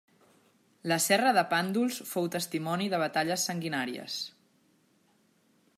[0.91, 4.19] La serra de Pàndols fou testimoni de batalles sanguinàries.